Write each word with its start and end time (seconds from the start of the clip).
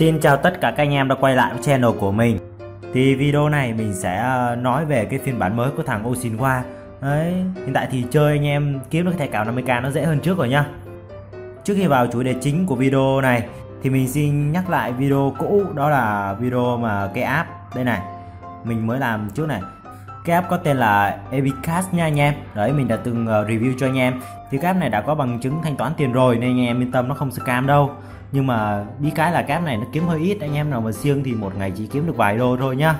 Xin 0.00 0.20
chào 0.20 0.36
tất 0.36 0.60
cả 0.60 0.70
các 0.70 0.82
anh 0.82 0.92
em 0.92 1.08
đã 1.08 1.14
quay 1.14 1.36
lại 1.36 1.52
với 1.54 1.62
channel 1.62 1.90
của 2.00 2.12
mình. 2.12 2.38
Thì 2.94 3.14
video 3.14 3.48
này 3.48 3.72
mình 3.72 3.94
sẽ 3.94 4.16
ờ, 4.16 4.56
nói 4.56 4.84
về 4.84 5.04
cái 5.04 5.18
phiên 5.18 5.38
bản 5.38 5.56
mới 5.56 5.70
của 5.70 5.82
thằng 5.82 6.12
Oshinwa. 6.12 6.60
Đấy, 7.00 7.32
hiện 7.54 7.72
tại 7.74 7.88
thì 7.90 8.04
chơi 8.10 8.32
anh 8.32 8.46
em 8.46 8.80
kiếm 8.90 9.04
được 9.04 9.12
thẻ 9.18 9.26
cào 9.26 9.44
50k 9.44 9.82
nó 9.82 9.90
dễ 9.90 10.04
hơn 10.04 10.20
trước 10.20 10.38
rồi 10.38 10.48
nhá. 10.48 10.64
Trước 11.64 11.74
khi 11.76 11.86
vào 11.86 12.06
chủ 12.06 12.22
đề 12.22 12.34
chính 12.40 12.66
của 12.66 12.74
video 12.74 13.20
này 13.20 13.42
thì 13.82 13.90
mình 13.90 14.08
xin 14.08 14.52
nhắc 14.52 14.70
lại 14.70 14.92
video 14.92 15.34
cũ 15.38 15.64
đó 15.74 15.90
là 15.90 16.34
video 16.40 16.76
mà 16.76 17.08
cái 17.14 17.24
app 17.24 17.48
đây 17.74 17.84
này. 17.84 18.00
Mình 18.64 18.86
mới 18.86 18.98
làm 18.98 19.30
trước 19.34 19.48
này. 19.48 19.60
Cái 20.24 20.34
app 20.34 20.48
có 20.48 20.56
tên 20.56 20.76
là 20.76 21.18
Epicast 21.30 21.94
nha 21.94 22.04
anh 22.04 22.20
em. 22.20 22.34
Đấy 22.54 22.72
mình 22.72 22.88
đã 22.88 22.96
từng 22.96 23.26
ờ, 23.26 23.44
review 23.44 23.72
cho 23.78 23.86
anh 23.86 23.98
em. 23.98 24.20
Thì 24.50 24.58
cái 24.58 24.66
app 24.66 24.80
này 24.80 24.88
đã 24.88 25.00
có 25.00 25.14
bằng 25.14 25.38
chứng 25.40 25.62
thanh 25.62 25.76
toán 25.76 25.92
tiền 25.96 26.12
rồi 26.12 26.36
nên 26.36 26.50
anh 26.50 26.66
em 26.66 26.82
yên 26.82 26.92
tâm 26.92 27.08
nó 27.08 27.14
không 27.14 27.30
scam 27.30 27.66
đâu 27.66 27.90
nhưng 28.32 28.46
mà 28.46 28.84
đi 28.98 29.10
cái 29.10 29.32
là 29.32 29.42
cáp 29.42 29.48
app 29.48 29.64
này 29.64 29.76
nó 29.76 29.84
kiếm 29.92 30.06
hơi 30.06 30.20
ít 30.20 30.38
anh 30.40 30.54
em 30.54 30.70
nào 30.70 30.80
mà 30.80 30.92
siêng 30.92 31.24
thì 31.24 31.34
một 31.34 31.52
ngày 31.58 31.72
chỉ 31.76 31.86
kiếm 31.86 32.06
được 32.06 32.16
vài 32.16 32.36
đô 32.36 32.56
thôi 32.56 32.76
nhá. 32.76 32.94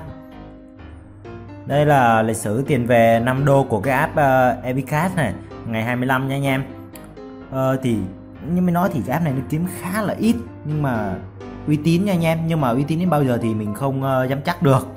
Đây 1.66 1.86
là 1.86 2.22
lịch 2.22 2.36
sử 2.36 2.62
tiền 2.66 2.86
về 2.86 3.20
5 3.24 3.44
đô 3.44 3.64
của 3.64 3.80
cái 3.80 3.94
app 3.94 4.16
ờ, 4.16 4.56
uh, 4.58 4.64
Epicast 4.64 5.16
này 5.16 5.34
ngày 5.66 5.84
25 5.84 6.28
nha 6.28 6.34
anh 6.34 6.44
em. 6.44 6.62
Uh, 7.48 7.80
thì 7.82 7.96
như 8.54 8.62
mới 8.62 8.72
nói 8.72 8.90
thì 8.92 9.00
cái 9.06 9.12
app 9.12 9.24
này 9.24 9.34
nó 9.36 9.42
kiếm 9.48 9.66
khá 9.80 10.02
là 10.02 10.14
ít 10.18 10.36
nhưng 10.64 10.82
mà 10.82 11.14
uy 11.66 11.78
tín 11.84 12.04
nha 12.04 12.12
anh 12.12 12.24
em. 12.24 12.38
Nhưng 12.46 12.60
mà 12.60 12.68
uy 12.68 12.84
tín 12.84 12.98
đến 12.98 13.10
bao 13.10 13.24
giờ 13.24 13.38
thì 13.42 13.54
mình 13.54 13.74
không 13.74 14.02
uh, 14.02 14.30
dám 14.30 14.40
chắc 14.44 14.62
được. 14.62 14.88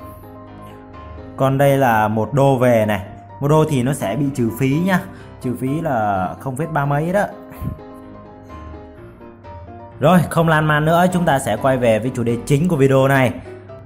Còn 1.36 1.58
đây 1.58 1.78
là 1.78 2.08
một 2.08 2.34
đô 2.34 2.58
về 2.58 2.84
này. 2.86 3.06
Một 3.40 3.48
đô 3.48 3.64
thì 3.70 3.82
nó 3.82 3.92
sẽ 3.92 4.16
bị 4.16 4.26
trừ 4.34 4.50
phí 4.58 4.80
nhá. 4.84 5.00
Trừ 5.40 5.56
phí 5.60 5.80
là 5.80 6.28
không 6.40 6.56
phết 6.56 6.72
ba 6.72 6.84
mấy 6.84 7.12
đó 7.12 7.24
rồi 10.00 10.18
không 10.30 10.48
lan 10.48 10.66
man 10.66 10.84
nữa 10.84 11.06
chúng 11.12 11.24
ta 11.24 11.38
sẽ 11.38 11.56
quay 11.56 11.76
về 11.76 11.98
với 11.98 12.10
chủ 12.14 12.22
đề 12.22 12.36
chính 12.46 12.68
của 12.68 12.76
video 12.76 13.08
này. 13.08 13.32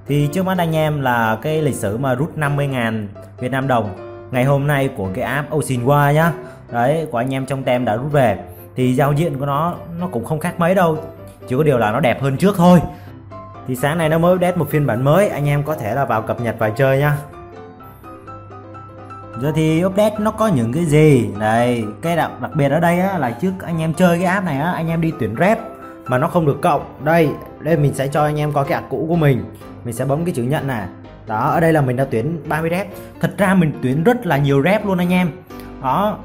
Thì 0.07 0.29
trước 0.33 0.45
mắt 0.45 0.57
anh 0.57 0.75
em 0.75 1.01
là 1.01 1.37
cái 1.41 1.61
lịch 1.61 1.75
sử 1.75 1.97
mà 1.97 2.15
rút 2.15 2.37
50.000 2.37 3.07
Việt 3.39 3.51
Nam 3.51 3.67
đồng 3.67 3.89
ngày 4.31 4.43
hôm 4.43 4.67
nay 4.67 4.89
của 4.97 5.09
cái 5.13 5.23
app 5.23 5.51
Oceanwa 5.51 6.13
nhá. 6.13 6.31
Đấy 6.71 7.07
của 7.11 7.17
anh 7.17 7.33
em 7.33 7.45
trong 7.45 7.63
tem 7.63 7.85
đã 7.85 7.95
rút 7.95 8.11
về. 8.11 8.37
Thì 8.75 8.95
giao 8.95 9.13
diện 9.13 9.37
của 9.39 9.45
nó 9.45 9.75
nó 9.99 10.07
cũng 10.07 10.25
không 10.25 10.39
khác 10.39 10.59
mấy 10.59 10.75
đâu 10.75 10.97
chỉ 11.47 11.55
có 11.57 11.63
điều 11.63 11.77
là 11.77 11.91
nó 11.91 11.99
đẹp 11.99 12.21
hơn 12.21 12.37
trước 12.37 12.55
thôi. 12.57 12.79
Thì 13.67 13.75
sáng 13.75 13.97
nay 13.97 14.09
nó 14.09 14.17
mới 14.17 14.35
update 14.35 14.55
một 14.55 14.69
phiên 14.69 14.87
bản 14.87 15.03
mới 15.03 15.29
anh 15.29 15.47
em 15.47 15.63
có 15.63 15.75
thể 15.75 15.95
là 15.95 16.05
vào 16.05 16.21
cập 16.21 16.41
nhật 16.41 16.55
và 16.59 16.69
chơi 16.69 16.99
nhá. 16.99 17.17
giờ 19.41 19.51
thì 19.55 19.85
update 19.85 20.15
nó 20.19 20.31
có 20.31 20.47
những 20.47 20.73
cái 20.73 20.85
gì? 20.85 21.29
Đây 21.39 21.85
cái 22.01 22.15
đặc, 22.15 22.31
đặc 22.41 22.51
biệt 22.55 22.69
ở 22.71 22.79
đây 22.79 22.99
á, 22.99 23.17
là 23.17 23.31
trước 23.31 23.51
anh 23.63 23.81
em 23.81 23.93
chơi 23.93 24.17
cái 24.17 24.25
app 24.25 24.45
này 24.45 24.59
á, 24.59 24.71
anh 24.71 24.87
em 24.87 25.01
đi 25.01 25.13
tuyển 25.19 25.35
rep 25.39 25.59
mà 26.09 26.17
nó 26.17 26.27
không 26.27 26.45
được 26.45 26.61
cộng. 26.61 26.95
Đây 27.03 27.29
đây 27.59 27.77
mình 27.77 27.93
sẽ 27.93 28.07
cho 28.07 28.23
anh 28.23 28.39
em 28.39 28.51
có 28.51 28.63
cái 28.63 28.73
ạc 28.73 28.83
cũ 28.89 29.05
của 29.09 29.15
mình. 29.15 29.43
Mình 29.85 29.93
sẽ 29.93 30.05
bấm 30.05 30.25
cái 30.25 30.33
chữ 30.33 30.43
nhận 30.43 30.67
này 30.67 30.87
đó, 31.27 31.49
ở 31.49 31.59
đây 31.59 31.73
là 31.73 31.81
mình 31.81 31.95
đã 31.95 32.05
tuyển 32.11 32.37
30 32.47 32.69
rep. 32.69 32.87
Thật 33.19 33.31
ra 33.37 33.53
mình 33.53 33.73
tuyển 33.81 34.03
rất 34.03 34.25
là 34.25 34.37
nhiều 34.37 34.63
rep 34.63 34.85
luôn 34.85 34.97
anh 34.97 35.13
em. 35.13 35.29
Đó, 35.81 36.17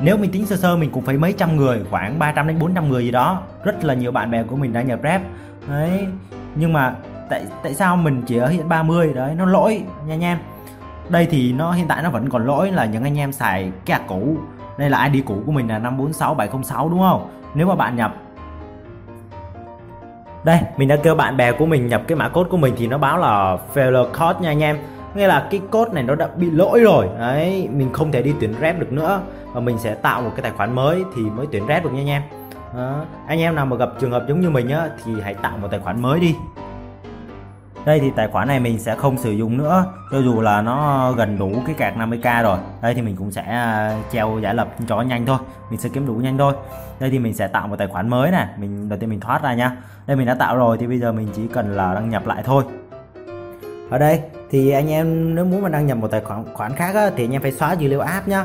nếu 0.00 0.16
mình 0.16 0.30
tính 0.32 0.46
sơ 0.46 0.56
sơ 0.56 0.76
mình 0.76 0.90
cũng 0.90 1.04
phải 1.04 1.16
mấy 1.16 1.32
trăm 1.32 1.56
người, 1.56 1.84
khoảng 1.90 2.18
300 2.18 2.46
đến 2.46 2.58
400 2.58 2.88
người 2.88 3.04
gì 3.04 3.10
đó. 3.10 3.42
Rất 3.64 3.84
là 3.84 3.94
nhiều 3.94 4.12
bạn 4.12 4.30
bè 4.30 4.42
của 4.42 4.56
mình 4.56 4.72
đã 4.72 4.82
nhập 4.82 5.00
rep. 5.02 5.20
Đấy, 5.68 6.06
nhưng 6.54 6.72
mà 6.72 6.94
tại 7.30 7.42
tại 7.62 7.74
sao 7.74 7.96
mình 7.96 8.22
chỉ 8.26 8.36
ở 8.36 8.48
hiện 8.48 8.68
30 8.68 9.12
đấy, 9.14 9.34
nó 9.34 9.46
lỗi 9.46 9.82
nha 10.06 10.14
anh 10.14 10.24
em. 10.24 10.38
Đây 11.08 11.26
thì 11.30 11.52
nó, 11.52 11.72
hiện 11.72 11.88
tại 11.88 12.02
nó 12.02 12.10
vẫn 12.10 12.28
còn 12.28 12.46
lỗi 12.46 12.72
là 12.72 12.84
những 12.84 13.02
anh 13.02 13.18
em 13.18 13.32
xài 13.32 13.72
cái 13.86 14.00
cũ. 14.08 14.36
Đây 14.78 14.90
là 14.90 15.10
ID 15.12 15.24
cũ 15.24 15.42
của 15.46 15.52
mình 15.52 15.68
là 15.68 15.78
546706 15.78 16.88
đúng 16.88 17.00
không? 17.00 17.30
Nếu 17.54 17.66
mà 17.66 17.74
bạn 17.74 17.96
nhập 17.96 18.14
đây 20.44 20.60
mình 20.76 20.88
đã 20.88 20.96
kêu 20.96 21.14
bạn 21.14 21.36
bè 21.36 21.52
của 21.52 21.66
mình 21.66 21.86
nhập 21.86 22.02
cái 22.08 22.16
mã 22.16 22.28
code 22.28 22.50
của 22.50 22.56
mình 22.56 22.74
thì 22.76 22.86
nó 22.86 22.98
báo 22.98 23.18
là 23.18 23.58
failure 23.74 24.06
code 24.06 24.40
nha 24.40 24.50
anh 24.50 24.62
em. 24.62 24.78
Nghĩa 25.14 25.26
là 25.26 25.48
cái 25.50 25.60
code 25.70 25.92
này 25.92 26.02
nó 26.02 26.14
đã 26.14 26.28
bị 26.36 26.50
lỗi 26.50 26.80
rồi. 26.80 27.08
Đấy 27.18 27.68
mình 27.72 27.92
không 27.92 28.12
thể 28.12 28.22
đi 28.22 28.34
tuyển 28.40 28.54
rep 28.60 28.78
được 28.78 28.92
nữa. 28.92 29.20
Và 29.52 29.60
mình 29.60 29.78
sẽ 29.78 29.94
tạo 29.94 30.22
một 30.22 30.30
cái 30.36 30.42
tài 30.42 30.52
khoản 30.52 30.74
mới 30.74 31.04
thì 31.16 31.22
mới 31.22 31.46
tuyển 31.52 31.64
rep 31.68 31.84
được 31.84 31.90
nha 31.92 32.00
anh 32.00 32.08
em. 32.08 32.22
À, 32.76 32.94
anh 33.26 33.40
em 33.40 33.54
nào 33.54 33.66
mà 33.66 33.76
gặp 33.76 33.88
trường 34.00 34.10
hợp 34.10 34.24
giống 34.28 34.40
như 34.40 34.50
mình 34.50 34.68
á 34.68 34.88
thì 35.04 35.12
hãy 35.22 35.34
tạo 35.34 35.58
một 35.62 35.68
tài 35.70 35.80
khoản 35.80 36.02
mới 36.02 36.20
đi 36.20 36.34
đây 37.86 38.00
thì 38.00 38.10
tài 38.16 38.28
khoản 38.28 38.48
này 38.48 38.60
mình 38.60 38.78
sẽ 38.78 38.94
không 38.96 39.18
sử 39.18 39.30
dụng 39.30 39.58
nữa. 39.58 39.84
Cho 40.10 40.18
dù 40.18 40.40
là 40.40 40.62
nó 40.62 41.12
gần 41.12 41.38
đủ 41.38 41.52
cái 41.66 41.74
cạc 41.74 41.96
50k 41.96 42.42
rồi 42.42 42.58
đây 42.82 42.94
thì 42.94 43.02
mình 43.02 43.16
cũng 43.16 43.32
sẽ 43.32 43.42
à, 43.42 43.96
treo 44.12 44.38
giải 44.42 44.54
lập 44.54 44.68
cho 44.86 45.02
nhanh 45.02 45.26
thôi. 45.26 45.38
Mình 45.70 45.80
sẽ 45.80 45.88
kiếm 45.88 46.06
đủ 46.06 46.14
nhanh 46.14 46.38
thôi. 46.38 46.54
Đây 47.00 47.10
thì 47.10 47.18
mình 47.18 47.34
sẽ 47.34 47.46
tạo 47.46 47.68
một 47.68 47.76
tài 47.78 47.88
khoản 47.88 48.08
mới 48.08 48.30
này 48.30 48.46
mình 48.58 48.88
đầu 48.88 48.98
tiên 48.98 49.10
mình 49.10 49.20
thoát 49.20 49.42
ra 49.42 49.54
nha. 49.54 49.76
Đây 50.06 50.16
mình 50.16 50.26
đã 50.26 50.34
tạo 50.34 50.56
rồi 50.56 50.78
thì 50.78 50.86
bây 50.86 50.98
giờ 50.98 51.12
mình 51.12 51.28
chỉ 51.34 51.42
cần 51.52 51.76
là 51.76 51.94
đăng 51.94 52.10
nhập 52.10 52.26
lại 52.26 52.42
thôi. 52.44 52.64
Ở 53.90 53.98
đây 53.98 54.20
thì 54.50 54.70
anh 54.70 54.90
em 54.90 55.34
nếu 55.34 55.44
muốn 55.44 55.62
mà 55.62 55.68
đăng 55.68 55.86
nhập 55.86 55.98
một 55.98 56.08
tài 56.10 56.20
khoản 56.20 56.44
khoản 56.54 56.74
khác 56.74 56.94
á, 56.94 57.10
thì 57.16 57.24
anh 57.24 57.32
em 57.32 57.42
phải 57.42 57.52
xóa 57.52 57.72
dữ 57.72 57.88
liệu 57.88 58.00
app 58.00 58.28
nhá. 58.28 58.44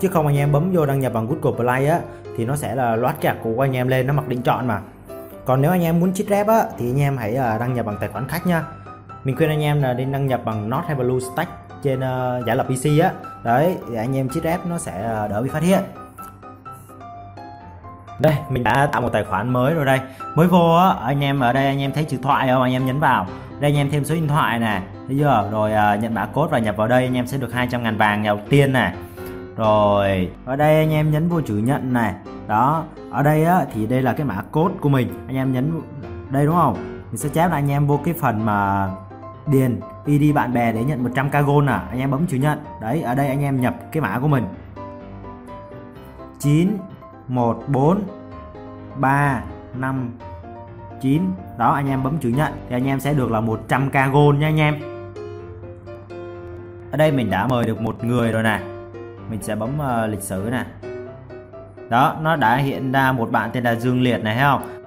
Chứ 0.00 0.08
không 0.08 0.26
anh 0.26 0.36
em 0.36 0.52
bấm 0.52 0.72
vô 0.72 0.86
đăng 0.86 1.00
nhập 1.00 1.12
bằng 1.12 1.26
Google 1.26 1.58
Play 1.58 1.86
á 1.86 2.00
thì 2.36 2.44
nó 2.44 2.56
sẽ 2.56 2.74
là 2.74 2.96
loát 2.96 3.16
cái 3.20 3.34
của 3.42 3.64
anh 3.64 3.76
em 3.76 3.88
lên 3.88 4.06
nó 4.06 4.12
mặc 4.12 4.28
định 4.28 4.42
chọn 4.42 4.66
mà. 4.66 4.80
Còn 5.44 5.62
nếu 5.62 5.70
anh 5.70 5.82
em 5.82 6.00
muốn 6.00 6.12
chít 6.12 6.26
rep 6.28 6.46
á 6.46 6.64
thì 6.78 6.90
anh 6.90 7.00
em 7.00 7.16
hãy 7.16 7.36
à, 7.36 7.58
đăng 7.58 7.74
nhập 7.74 7.86
bằng 7.86 7.96
tài 8.00 8.08
khoản 8.08 8.28
khách 8.28 8.46
nha 8.46 8.64
mình 9.24 9.36
khuyên 9.36 9.48
anh 9.50 9.62
em 9.62 9.82
là 9.82 9.92
nên 9.92 10.12
đăng 10.12 10.26
nhập 10.26 10.40
bằng 10.44 10.70
Not 10.70 10.84
hay 10.86 10.96
BlueStack 10.96 11.50
trên 11.82 11.98
uh, 11.98 12.46
giả 12.46 12.54
lập 12.54 12.66
PC 12.66 13.02
á. 13.02 13.12
Đấy 13.44 13.76
thì 13.88 13.94
anh 13.94 14.16
em 14.16 14.28
chiếc 14.28 14.42
rep 14.42 14.66
nó 14.66 14.78
sẽ 14.78 15.02
ờ, 15.02 15.28
đỡ 15.28 15.42
bị 15.42 15.50
phát 15.50 15.62
hiện. 15.62 15.80
Đây 18.18 18.34
mình 18.50 18.64
đã 18.64 18.86
tạo 18.86 19.02
một 19.02 19.08
tài 19.12 19.24
khoản 19.24 19.52
mới 19.52 19.74
rồi 19.74 19.84
đây. 19.84 20.00
Mới 20.34 20.46
vô 20.46 20.74
á 20.74 20.94
anh 21.06 21.24
em 21.24 21.40
ở 21.40 21.52
đây 21.52 21.66
anh 21.66 21.80
em 21.80 21.92
thấy 21.92 22.04
chữ 22.04 22.18
thoại 22.22 22.48
không? 22.48 22.62
Anh 22.62 22.72
em 22.72 22.86
nhấn 22.86 23.00
vào. 23.00 23.26
Đây 23.60 23.70
anh 23.70 23.76
em 23.76 23.90
thêm 23.90 24.04
số 24.04 24.14
điện 24.14 24.28
thoại 24.28 24.58
nè. 24.58 24.82
Thấy 25.08 25.16
chưa? 25.18 25.48
Rồi 25.52 25.70
uh, 25.70 26.02
nhận 26.02 26.14
mã 26.14 26.26
code 26.26 26.50
và 26.50 26.58
nhập 26.58 26.76
vào 26.76 26.88
đây 26.88 27.04
anh 27.04 27.16
em 27.16 27.26
sẽ 27.26 27.38
được 27.38 27.52
200 27.52 27.82
ngàn 27.82 27.96
vàng 27.96 28.22
đầu 28.22 28.40
tiên 28.48 28.72
nè. 28.72 28.92
Rồi 29.56 30.30
ở 30.44 30.56
đây 30.56 30.76
anh 30.76 30.90
em 30.90 31.10
nhấn 31.10 31.28
vô 31.28 31.40
chữ 31.40 31.54
nhận 31.54 31.92
này 31.92 32.14
đó 32.48 32.84
ở 33.10 33.22
đây 33.22 33.44
á 33.44 33.64
thì 33.74 33.86
đây 33.86 34.02
là 34.02 34.12
cái 34.12 34.26
mã 34.26 34.42
code 34.52 34.74
của 34.80 34.88
mình. 34.88 35.24
Anh 35.26 35.36
em 35.36 35.52
nhấn 35.52 35.80
đây 36.30 36.46
đúng 36.46 36.54
không? 36.54 36.74
Mình 37.10 37.16
sẽ 37.16 37.28
chép 37.28 37.50
là 37.50 37.56
anh 37.56 37.70
em 37.70 37.86
vô 37.86 38.00
cái 38.04 38.14
phần 38.20 38.46
mà 38.46 38.88
điền 39.50 39.80
ID 40.06 40.34
bạn 40.34 40.52
bè 40.52 40.72
để 40.72 40.84
nhận 40.84 41.04
100k 41.04 41.42
gold 41.44 41.68
à 41.68 41.86
anh 41.90 41.98
em 41.98 42.10
bấm 42.10 42.26
chữ 42.26 42.36
nhận. 42.36 42.58
Đấy 42.80 43.02
ở 43.02 43.14
đây 43.14 43.28
anh 43.28 43.42
em 43.42 43.60
nhập 43.60 43.74
cái 43.92 44.00
mã 44.00 44.18
của 44.18 44.28
mình. 44.28 44.44
9 46.38 46.76
1 47.28 47.62
4 47.68 48.02
3 48.96 49.42
5 49.74 50.10
9 51.00 51.22
đó 51.58 51.72
anh 51.72 51.88
em 51.88 52.02
bấm 52.02 52.18
chữ 52.18 52.28
nhận 52.28 52.52
thì 52.68 52.76
anh 52.76 52.86
em 52.86 53.00
sẽ 53.00 53.14
được 53.14 53.30
là 53.30 53.40
100k 53.40 54.10
gold 54.10 54.38
nha 54.38 54.46
anh 54.46 54.60
em. 54.60 54.74
Ở 56.90 56.96
đây 56.96 57.12
mình 57.12 57.30
đã 57.30 57.46
mời 57.46 57.66
được 57.66 57.80
một 57.80 58.04
người 58.04 58.32
rồi 58.32 58.42
nè. 58.42 58.60
Mình 59.30 59.42
sẽ 59.42 59.54
bấm 59.56 59.70
uh, 59.78 60.10
lịch 60.10 60.22
sử 60.22 60.48
nè. 60.50 60.64
Đó 61.88 62.16
nó 62.22 62.36
đã 62.36 62.56
hiện 62.56 62.92
ra 62.92 63.12
một 63.12 63.30
bạn 63.30 63.50
tên 63.52 63.64
là 63.64 63.74
Dương 63.74 64.02
Liệt 64.02 64.24
này 64.24 64.34
thấy 64.34 64.44
không? 64.44 64.79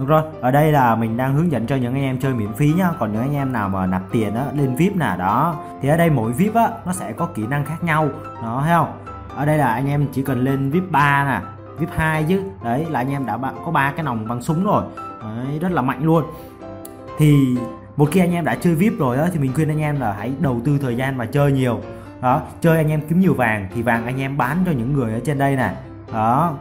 Đúng 0.00 0.08
rồi, 0.08 0.22
ở 0.40 0.50
đây 0.50 0.72
là 0.72 0.94
mình 0.94 1.16
đang 1.16 1.34
hướng 1.34 1.52
dẫn 1.52 1.66
cho 1.66 1.76
những 1.76 1.94
anh 1.94 2.02
em 2.02 2.18
chơi 2.18 2.34
miễn 2.34 2.52
phí 2.52 2.72
nhá. 2.72 2.90
Còn 2.98 3.12
những 3.12 3.22
anh 3.22 3.34
em 3.34 3.52
nào 3.52 3.68
mà 3.68 3.86
nạp 3.86 4.02
tiền 4.12 4.34
á, 4.34 4.44
lên 4.54 4.74
VIP 4.74 4.96
nè 4.96 5.14
đó. 5.18 5.56
Thì 5.82 5.88
ở 5.88 5.96
đây 5.96 6.10
mỗi 6.10 6.32
VIP 6.32 6.54
á, 6.54 6.68
nó 6.86 6.92
sẽ 6.92 7.12
có 7.12 7.26
kỹ 7.26 7.46
năng 7.46 7.64
khác 7.64 7.84
nhau. 7.84 8.08
Đó 8.42 8.60
thấy 8.64 8.72
không? 8.72 8.92
Ở 9.36 9.46
đây 9.46 9.58
là 9.58 9.72
anh 9.72 9.88
em 9.88 10.06
chỉ 10.12 10.22
cần 10.22 10.44
lên 10.44 10.70
VIP 10.70 10.90
3 10.90 11.24
nè 11.24 11.40
VIP 11.78 11.88
2 11.96 12.24
chứ. 12.28 12.42
Đấy 12.64 12.86
là 12.90 13.00
anh 13.00 13.10
em 13.10 13.26
đã 13.26 13.38
có 13.64 13.70
ba 13.72 13.92
cái 13.92 14.04
nòng 14.04 14.28
bằng 14.28 14.42
súng 14.42 14.64
rồi. 14.64 14.84
Đấy, 15.22 15.58
rất 15.60 15.72
là 15.72 15.82
mạnh 15.82 16.04
luôn. 16.04 16.24
Thì 17.18 17.58
một 17.96 18.08
khi 18.10 18.20
anh 18.20 18.32
em 18.32 18.44
đã 18.44 18.54
chơi 18.54 18.74
VIP 18.74 18.92
rồi 18.98 19.18
á, 19.18 19.26
thì 19.32 19.38
mình 19.38 19.52
khuyên 19.54 19.68
anh 19.68 19.80
em 19.80 20.00
là 20.00 20.12
hãy 20.12 20.32
đầu 20.40 20.60
tư 20.64 20.78
thời 20.82 20.96
gian 20.96 21.16
và 21.16 21.26
chơi 21.26 21.52
nhiều. 21.52 21.80
Đó 22.20 22.40
chơi 22.60 22.76
anh 22.76 22.88
em 22.88 23.00
kiếm 23.08 23.20
nhiều 23.20 23.34
vàng 23.34 23.68
thì 23.74 23.82
vàng 23.82 24.06
anh 24.06 24.20
em 24.20 24.36
bán 24.36 24.56
cho 24.66 24.72
những 24.72 24.92
người 24.92 25.12
ở 25.12 25.20
trên 25.24 25.38
đây 25.38 25.56
nè. 25.56 25.74
Đó 26.12 26.52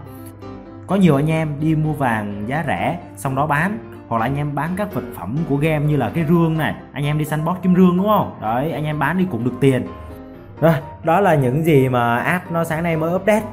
có 0.90 0.96
nhiều 0.96 1.16
anh 1.16 1.32
em 1.32 1.56
đi 1.60 1.76
mua 1.76 1.94
vàng 1.94 2.44
giá 2.48 2.64
rẻ 2.68 3.00
xong 3.16 3.36
đó 3.36 3.48
bán. 3.48 3.78
Hoặc 4.08 4.18
là 4.18 4.26
anh 4.26 4.36
em 4.36 4.56
bán 4.56 4.70
các 4.78 4.94
vật 4.94 5.04
phẩm 5.16 5.38
của 5.50 5.56
game 5.56 5.86
như 5.86 5.98
là 5.98 6.12
cái 6.16 6.26
rương 6.30 6.58
này 6.58 6.76
anh 6.94 7.06
em 7.06 7.18
đi 7.18 7.26
săn 7.26 7.46
bót 7.46 7.58
kim 7.62 7.76
rương 7.76 7.98
đúng 7.98 8.08
không? 8.08 8.38
Đấy 8.42 8.72
anh 8.72 8.86
em 8.86 9.00
bán 9.00 9.18
đi 9.18 9.28
cũng 9.32 9.44
được 9.44 9.54
tiền. 9.60 9.88
Rồi 10.62 10.74
đó 11.04 11.20
là 11.20 11.36
những 11.36 11.64
gì 11.64 11.90
mà 11.90 12.18
app 12.18 12.52
nó 12.52 12.64
sáng 12.64 12.84
nay 12.84 12.98
mới 12.98 13.16
update. 13.16 13.46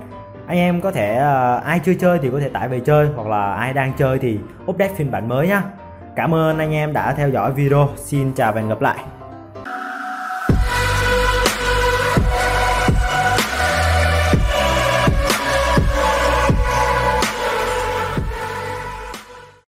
Anh 0.47 0.59
em 0.59 0.81
có 0.81 0.91
thể 0.91 1.15
uh, 1.17 1.65
ai 1.65 1.79
chưa 1.79 1.95
chơi 1.95 2.19
thì 2.23 2.31
có 2.31 2.41
thể 2.41 2.49
tải 2.49 2.69
về 2.69 2.81
chơi 2.81 3.09
hoặc 3.17 3.29
là 3.29 3.55
ai 3.55 3.73
đang 3.73 3.93
chơi 3.93 4.19
thì 4.19 4.39
update 4.67 4.95
phiên 4.95 5.11
bản 5.11 5.29
mới 5.29 5.49
nhá. 5.49 5.63
Cảm 6.17 6.35
ơn 6.35 6.59
anh 6.59 6.73
em 6.73 6.93
đã 6.93 7.13
theo 7.13 7.31
dõi 7.31 7.53
video. 7.53 7.89
Xin 7.97 8.33
chào 8.33 8.53
và 8.53 8.61
hẹn 8.61 8.69
gặp 8.69 8.81
lại. 8.81 8.99